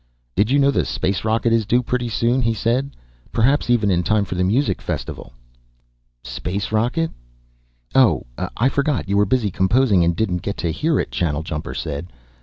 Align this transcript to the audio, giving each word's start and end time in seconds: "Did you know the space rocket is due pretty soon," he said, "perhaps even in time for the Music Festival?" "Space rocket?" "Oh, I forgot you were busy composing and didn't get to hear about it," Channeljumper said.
"Did 0.35 0.49
you 0.49 0.57
know 0.57 0.71
the 0.71 0.83
space 0.83 1.23
rocket 1.23 1.53
is 1.53 1.67
due 1.67 1.83
pretty 1.83 2.09
soon," 2.09 2.41
he 2.41 2.55
said, 2.55 2.95
"perhaps 3.31 3.69
even 3.69 3.91
in 3.91 4.01
time 4.01 4.25
for 4.25 4.33
the 4.33 4.43
Music 4.43 4.81
Festival?" 4.81 5.33
"Space 6.23 6.71
rocket?" 6.71 7.11
"Oh, 7.93 8.25
I 8.57 8.67
forgot 8.67 9.07
you 9.07 9.15
were 9.15 9.25
busy 9.27 9.51
composing 9.51 10.03
and 10.03 10.15
didn't 10.15 10.41
get 10.41 10.57
to 10.57 10.71
hear 10.71 10.97
about 10.97 11.03
it," 11.09 11.11
Channeljumper 11.11 11.75
said. 11.75 12.07